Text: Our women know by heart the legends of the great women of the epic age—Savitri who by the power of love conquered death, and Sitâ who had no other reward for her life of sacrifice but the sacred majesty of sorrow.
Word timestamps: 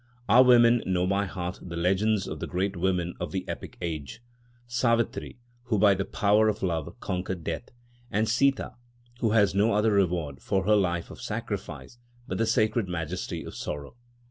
Our 0.27 0.43
women 0.43 0.81
know 0.87 1.05
by 1.05 1.25
heart 1.27 1.59
the 1.61 1.75
legends 1.75 2.27
of 2.27 2.39
the 2.39 2.47
great 2.47 2.75
women 2.75 3.13
of 3.19 3.31
the 3.31 3.47
epic 3.47 3.77
age—Savitri 3.81 5.37
who 5.65 5.77
by 5.77 5.93
the 5.93 6.05
power 6.05 6.47
of 6.49 6.63
love 6.63 6.99
conquered 6.99 7.43
death, 7.43 7.69
and 8.09 8.25
Sitâ 8.25 8.73
who 9.19 9.29
had 9.33 9.53
no 9.53 9.73
other 9.73 9.91
reward 9.91 10.41
for 10.41 10.63
her 10.65 10.75
life 10.75 11.11
of 11.11 11.21
sacrifice 11.21 11.99
but 12.27 12.39
the 12.39 12.47
sacred 12.47 12.87
majesty 12.89 13.43
of 13.43 13.53
sorrow. 13.53 13.95